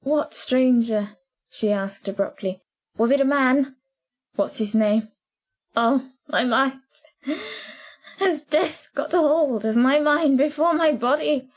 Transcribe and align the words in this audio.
"What 0.00 0.32
stranger?" 0.32 1.18
she 1.50 1.70
asked 1.72 2.08
abruptly. 2.08 2.62
"Was 2.96 3.10
it 3.10 3.20
a 3.20 3.24
man? 3.26 3.76
What 4.34 4.58
name? 4.74 5.12
Oh, 5.76 6.10
my 6.28 6.44
mind! 6.46 6.80
Has 8.16 8.44
death 8.44 8.88
got 8.94 9.10
hold 9.12 9.66
of 9.66 9.76
my 9.76 9.98
mind 9.98 10.38
before 10.38 10.72
my 10.72 10.92
body?" 10.92 11.52